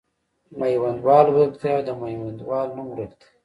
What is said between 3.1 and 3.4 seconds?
دی.